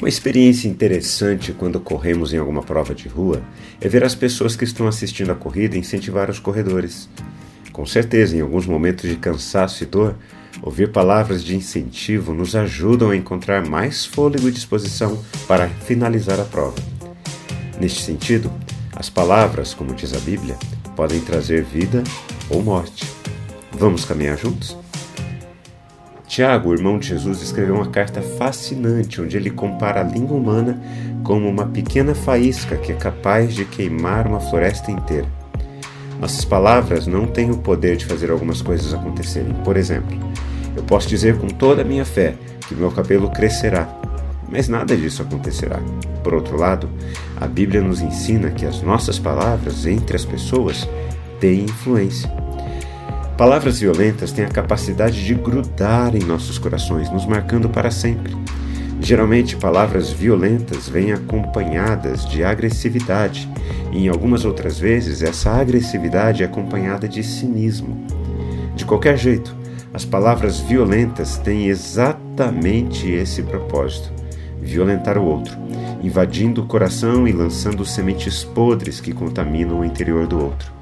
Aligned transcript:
Uma 0.00 0.08
experiência 0.08 0.66
interessante 0.66 1.52
quando 1.52 1.78
corremos 1.78 2.32
em 2.32 2.38
alguma 2.38 2.62
prova 2.62 2.94
de 2.94 3.06
rua 3.06 3.42
é 3.78 3.86
ver 3.86 4.02
as 4.02 4.14
pessoas 4.14 4.56
que 4.56 4.64
estão 4.64 4.88
assistindo 4.88 5.30
a 5.30 5.34
corrida 5.34 5.76
incentivar 5.76 6.30
os 6.30 6.38
corredores. 6.38 7.06
Com 7.70 7.84
certeza, 7.84 8.34
em 8.34 8.40
alguns 8.40 8.64
momentos 8.64 9.10
de 9.10 9.16
cansaço 9.16 9.82
e 9.82 9.86
dor, 9.86 10.16
ouvir 10.62 10.90
palavras 10.90 11.44
de 11.44 11.54
incentivo 11.54 12.32
nos 12.32 12.56
ajudam 12.56 13.10
a 13.10 13.16
encontrar 13.16 13.68
mais 13.68 14.06
fôlego 14.06 14.48
e 14.48 14.52
disposição 14.52 15.22
para 15.46 15.68
finalizar 15.68 16.40
a 16.40 16.44
prova. 16.44 16.80
Neste 17.78 18.00
sentido, 18.02 18.50
as 18.96 19.10
palavras, 19.10 19.74
como 19.74 19.94
diz 19.94 20.14
a 20.14 20.20
Bíblia, 20.20 20.56
podem 20.96 21.20
trazer 21.20 21.62
vida 21.62 22.02
ou 22.48 22.62
morte. 22.62 23.06
Vamos 23.72 24.06
caminhar 24.06 24.38
juntos? 24.38 24.74
Tiago, 26.30 26.72
irmão 26.72 26.96
de 26.96 27.08
Jesus, 27.08 27.42
escreveu 27.42 27.74
uma 27.74 27.88
carta 27.88 28.22
fascinante 28.22 29.20
onde 29.20 29.36
ele 29.36 29.50
compara 29.50 30.00
a 30.00 30.04
língua 30.04 30.36
humana 30.36 30.80
como 31.24 31.48
uma 31.48 31.66
pequena 31.66 32.14
faísca 32.14 32.76
que 32.76 32.92
é 32.92 32.94
capaz 32.94 33.52
de 33.52 33.64
queimar 33.64 34.28
uma 34.28 34.38
floresta 34.38 34.92
inteira. 34.92 35.26
Nossas 36.20 36.44
palavras 36.44 37.08
não 37.08 37.26
têm 37.26 37.50
o 37.50 37.58
poder 37.58 37.96
de 37.96 38.06
fazer 38.06 38.30
algumas 38.30 38.62
coisas 38.62 38.94
acontecerem. 38.94 39.52
Por 39.64 39.76
exemplo, 39.76 40.16
eu 40.76 40.84
posso 40.84 41.08
dizer 41.08 41.36
com 41.36 41.48
toda 41.48 41.82
a 41.82 41.84
minha 41.84 42.04
fé 42.04 42.36
que 42.68 42.76
meu 42.76 42.92
cabelo 42.92 43.28
crescerá, 43.30 43.88
mas 44.48 44.68
nada 44.68 44.96
disso 44.96 45.22
acontecerá. 45.22 45.80
Por 46.22 46.32
outro 46.32 46.56
lado, 46.56 46.88
a 47.40 47.48
Bíblia 47.48 47.80
nos 47.80 48.00
ensina 48.00 48.52
que 48.52 48.64
as 48.64 48.82
nossas 48.82 49.18
palavras 49.18 49.84
entre 49.84 50.14
as 50.14 50.24
pessoas 50.24 50.88
têm 51.40 51.64
influência. 51.64 52.30
Palavras 53.40 53.80
violentas 53.80 54.32
têm 54.32 54.44
a 54.44 54.50
capacidade 54.50 55.24
de 55.24 55.34
grudar 55.34 56.14
em 56.14 56.18
nossos 56.18 56.58
corações, 56.58 57.10
nos 57.10 57.24
marcando 57.24 57.70
para 57.70 57.90
sempre. 57.90 58.36
Geralmente, 59.00 59.56
palavras 59.56 60.10
violentas 60.10 60.90
vêm 60.90 61.12
acompanhadas 61.12 62.26
de 62.26 62.44
agressividade, 62.44 63.48
e 63.92 64.04
em 64.04 64.08
algumas 64.10 64.44
outras 64.44 64.78
vezes, 64.78 65.22
essa 65.22 65.52
agressividade 65.52 66.42
é 66.42 66.44
acompanhada 66.44 67.08
de 67.08 67.24
cinismo. 67.24 68.04
De 68.76 68.84
qualquer 68.84 69.16
jeito, 69.16 69.56
as 69.94 70.04
palavras 70.04 70.60
violentas 70.60 71.38
têm 71.38 71.68
exatamente 71.68 73.10
esse 73.10 73.42
propósito: 73.42 74.12
violentar 74.60 75.16
o 75.16 75.24
outro, 75.24 75.56
invadindo 76.02 76.60
o 76.60 76.66
coração 76.66 77.26
e 77.26 77.32
lançando 77.32 77.86
sementes 77.86 78.44
podres 78.44 79.00
que 79.00 79.14
contaminam 79.14 79.80
o 79.80 79.84
interior 79.84 80.26
do 80.26 80.44
outro. 80.44 80.79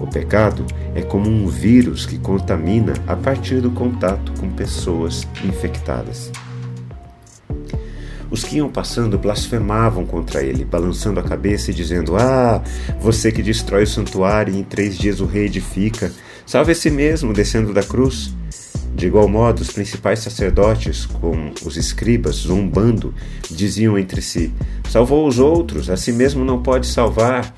O 0.00 0.06
pecado 0.06 0.66
é 0.94 1.02
como 1.02 1.28
um 1.28 1.46
vírus 1.46 2.04
que 2.04 2.18
contamina 2.18 2.94
a 3.06 3.14
partir 3.14 3.60
do 3.60 3.70
contato 3.70 4.32
com 4.40 4.50
pessoas 4.50 5.26
infectadas. 5.44 6.30
Os 8.30 8.42
que 8.42 8.56
iam 8.56 8.68
passando 8.68 9.16
blasfemavam 9.16 10.04
contra 10.04 10.42
ele, 10.42 10.64
balançando 10.64 11.20
a 11.20 11.22
cabeça 11.22 11.70
e 11.70 11.74
dizendo: 11.74 12.16
Ah, 12.16 12.60
você 13.00 13.30
que 13.30 13.42
destrói 13.42 13.84
o 13.84 13.86
santuário 13.86 14.52
e 14.52 14.58
em 14.58 14.64
três 14.64 14.98
dias 14.98 15.20
o 15.20 15.26
reedifica, 15.26 16.10
salve 16.44 16.72
a 16.72 16.74
si 16.74 16.90
mesmo 16.90 17.32
descendo 17.32 17.72
da 17.72 17.82
cruz. 17.82 18.34
De 18.96 19.06
igual 19.06 19.28
modo, 19.28 19.60
os 19.60 19.70
principais 19.70 20.20
sacerdotes, 20.20 21.04
com 21.06 21.52
os 21.64 21.76
escribas, 21.76 22.36
zombando, 22.36 23.14
diziam 23.48 23.96
entre 23.96 24.20
si: 24.20 24.52
Salvou 24.90 25.28
os 25.28 25.38
outros, 25.38 25.88
a 25.88 25.96
si 25.96 26.12
mesmo 26.12 26.44
não 26.44 26.60
pode 26.60 26.86
salvar 26.88 27.54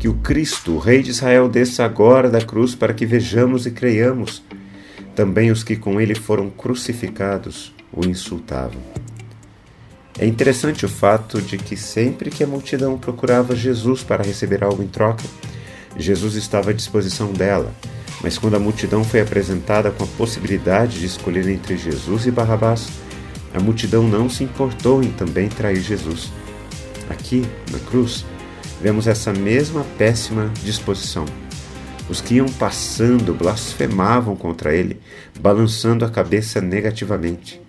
que 0.00 0.08
o 0.08 0.14
Cristo, 0.14 0.78
Rei 0.78 1.02
de 1.02 1.10
Israel, 1.10 1.46
desça 1.46 1.84
agora 1.84 2.30
da 2.30 2.40
cruz 2.40 2.74
para 2.74 2.94
que 2.94 3.04
vejamos 3.04 3.66
e 3.66 3.70
creiamos. 3.70 4.42
Também 5.14 5.50
os 5.50 5.62
que 5.62 5.76
com 5.76 6.00
ele 6.00 6.14
foram 6.14 6.48
crucificados 6.48 7.70
o 7.92 8.06
insultavam. 8.06 8.80
É 10.18 10.24
interessante 10.26 10.86
o 10.86 10.88
fato 10.88 11.42
de 11.42 11.58
que 11.58 11.76
sempre 11.76 12.30
que 12.30 12.42
a 12.42 12.46
multidão 12.46 12.96
procurava 12.96 13.54
Jesus 13.54 14.02
para 14.02 14.24
receber 14.24 14.64
algo 14.64 14.82
em 14.82 14.88
troca, 14.88 15.24
Jesus 15.98 16.34
estava 16.34 16.70
à 16.70 16.72
disposição 16.72 17.30
dela. 17.34 17.70
Mas 18.22 18.38
quando 18.38 18.54
a 18.54 18.58
multidão 18.58 19.04
foi 19.04 19.20
apresentada 19.20 19.90
com 19.90 20.04
a 20.04 20.08
possibilidade 20.16 20.98
de 20.98 21.06
escolher 21.06 21.46
entre 21.46 21.76
Jesus 21.76 22.24
e 22.24 22.30
Barrabás, 22.30 22.88
a 23.52 23.60
multidão 23.60 24.08
não 24.08 24.30
se 24.30 24.44
importou 24.44 25.02
em 25.02 25.10
também 25.10 25.50
trair 25.50 25.82
Jesus. 25.82 26.32
Aqui, 27.10 27.44
na 27.70 27.78
cruz, 27.80 28.24
vemos 28.82 29.06
essa 29.06 29.32
mesma 29.32 29.84
péssima 29.98 30.50
disposição. 30.62 31.24
Os 32.08 32.20
que 32.20 32.34
iam 32.34 32.48
passando 32.48 33.32
blasfemavam 33.32 34.34
contra 34.34 34.74
ele, 34.74 35.00
balançando 35.38 36.04
a 36.04 36.10
cabeça 36.10 36.60
negativamente. 36.60 37.60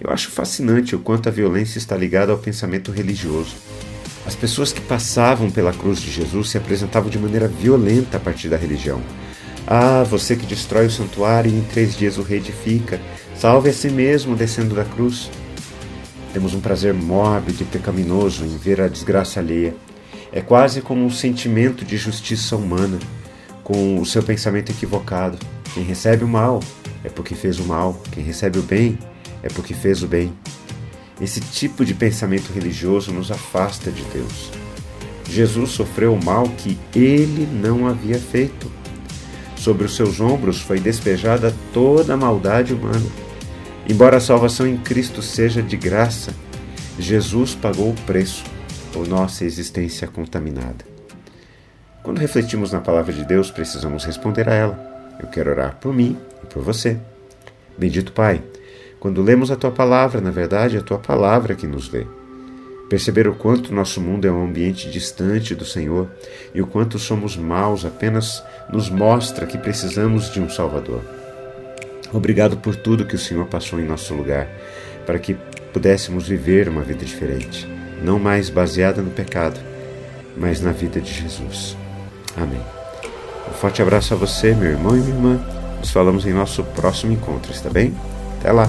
Eu 0.00 0.10
acho 0.10 0.30
fascinante 0.30 0.96
o 0.96 0.98
quanto 0.98 1.28
a 1.28 1.32
violência 1.32 1.78
está 1.78 1.94
ligada 1.94 2.32
ao 2.32 2.38
pensamento 2.38 2.90
religioso. 2.90 3.54
As 4.26 4.34
pessoas 4.34 4.72
que 4.72 4.80
passavam 4.80 5.50
pela 5.50 5.72
cruz 5.72 6.00
de 6.00 6.10
Jesus 6.10 6.50
se 6.50 6.58
apresentavam 6.58 7.10
de 7.10 7.18
maneira 7.18 7.48
violenta 7.48 8.16
a 8.16 8.20
partir 8.20 8.48
da 8.48 8.56
religião. 8.56 9.00
Ah, 9.66 10.02
você 10.04 10.36
que 10.36 10.46
destrói 10.46 10.86
o 10.86 10.90
santuário 10.90 11.50
e 11.50 11.54
em 11.54 11.62
três 11.62 11.96
dias 11.96 12.16
o 12.16 12.22
reedifica, 12.22 12.98
salve 13.36 13.68
a 13.68 13.72
si 13.72 13.90
mesmo 13.90 14.34
descendo 14.34 14.74
da 14.74 14.84
cruz. 14.84 15.30
Temos 16.32 16.54
um 16.54 16.60
prazer 16.60 16.94
mórbido 16.94 17.62
e 17.62 17.66
pecaminoso 17.66 18.44
em 18.44 18.56
ver 18.56 18.80
a 18.80 18.88
desgraça 18.88 19.40
alheia. 19.40 19.74
É 20.32 20.40
quase 20.40 20.80
como 20.80 21.04
um 21.04 21.10
sentimento 21.10 21.84
de 21.84 21.96
justiça 21.96 22.56
humana, 22.56 22.98
com 23.64 23.98
o 24.00 24.06
seu 24.06 24.22
pensamento 24.22 24.70
equivocado. 24.70 25.36
Quem 25.74 25.82
recebe 25.82 26.24
o 26.24 26.28
mal 26.28 26.60
é 27.02 27.08
porque 27.08 27.34
fez 27.34 27.58
o 27.58 27.64
mal, 27.64 28.00
quem 28.12 28.22
recebe 28.22 28.58
o 28.58 28.62
bem 28.62 28.98
é 29.42 29.48
porque 29.48 29.74
fez 29.74 30.02
o 30.02 30.06
bem. 30.06 30.32
Esse 31.20 31.40
tipo 31.40 31.84
de 31.84 31.94
pensamento 31.94 32.52
religioso 32.52 33.12
nos 33.12 33.30
afasta 33.30 33.90
de 33.90 34.02
Deus. 34.04 34.50
Jesus 35.28 35.70
sofreu 35.70 36.14
o 36.14 36.24
mal 36.24 36.48
que 36.58 36.78
ele 36.94 37.46
não 37.46 37.86
havia 37.86 38.18
feito. 38.18 38.70
Sobre 39.56 39.84
os 39.84 39.94
seus 39.94 40.20
ombros 40.20 40.60
foi 40.60 40.80
despejada 40.80 41.54
toda 41.72 42.14
a 42.14 42.16
maldade 42.16 42.72
humana. 42.72 43.06
Embora 43.88 44.16
a 44.16 44.20
salvação 44.20 44.66
em 44.66 44.76
Cristo 44.76 45.20
seja 45.22 45.62
de 45.62 45.76
graça, 45.76 46.32
Jesus 46.98 47.54
pagou 47.54 47.90
o 47.90 47.94
preço 48.06 48.44
ou 48.94 49.06
nossa 49.06 49.44
existência 49.44 50.08
contaminada. 50.08 50.84
Quando 52.02 52.18
refletimos 52.18 52.72
na 52.72 52.80
palavra 52.80 53.12
de 53.12 53.24
Deus, 53.24 53.50
precisamos 53.50 54.04
responder 54.04 54.48
a 54.48 54.54
ela. 54.54 55.16
Eu 55.20 55.28
quero 55.28 55.50
orar 55.50 55.76
por 55.76 55.92
mim 55.92 56.16
e 56.42 56.46
por 56.46 56.62
você. 56.62 56.96
Bendito 57.76 58.12
Pai, 58.12 58.42
quando 58.98 59.22
lemos 59.22 59.50
a 59.50 59.56
tua 59.56 59.70
palavra, 59.70 60.20
na 60.20 60.30
verdade, 60.30 60.76
é 60.76 60.80
a 60.80 60.82
tua 60.82 60.98
palavra 60.98 61.54
que 61.54 61.66
nos 61.66 61.90
lê. 61.90 62.06
Perceber 62.88 63.28
o 63.28 63.34
quanto 63.34 63.72
nosso 63.72 64.00
mundo 64.00 64.26
é 64.26 64.30
um 64.32 64.44
ambiente 64.44 64.90
distante 64.90 65.54
do 65.54 65.64
Senhor 65.64 66.10
e 66.54 66.60
o 66.60 66.66
quanto 66.66 66.98
somos 66.98 67.36
maus 67.36 67.84
apenas 67.84 68.42
nos 68.72 68.90
mostra 68.90 69.46
que 69.46 69.56
precisamos 69.56 70.32
de 70.32 70.40
um 70.40 70.48
Salvador. 70.48 71.02
Obrigado 72.12 72.56
por 72.56 72.74
tudo 72.74 73.06
que 73.06 73.14
o 73.14 73.18
Senhor 73.18 73.46
passou 73.46 73.78
em 73.78 73.86
nosso 73.86 74.12
lugar, 74.14 74.48
para 75.06 75.18
que 75.18 75.36
pudéssemos 75.72 76.26
viver 76.26 76.68
uma 76.68 76.82
vida 76.82 77.04
diferente 77.04 77.79
não 78.02 78.18
mais 78.18 78.50
baseada 78.50 79.02
no 79.02 79.10
pecado, 79.10 79.60
mas 80.36 80.60
na 80.60 80.72
vida 80.72 81.00
de 81.00 81.12
Jesus. 81.12 81.76
Amém. 82.36 82.60
Um 83.48 83.52
forte 83.54 83.82
abraço 83.82 84.14
a 84.14 84.16
você, 84.16 84.54
meu 84.54 84.70
irmão 84.70 84.96
e 84.96 85.00
minha 85.00 85.14
irmã. 85.14 85.40
Nos 85.78 85.90
falamos 85.90 86.26
em 86.26 86.32
nosso 86.32 86.62
próximo 86.62 87.12
encontro, 87.12 87.52
está 87.52 87.70
bem? 87.70 87.94
Até 88.38 88.52
lá! 88.52 88.68